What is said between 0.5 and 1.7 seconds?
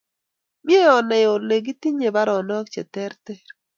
Mye onai ole